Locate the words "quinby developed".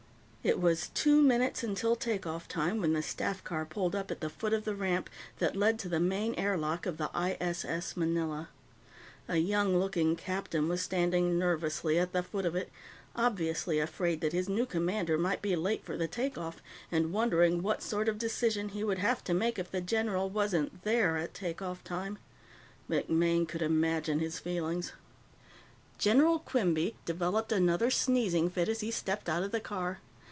26.39-27.51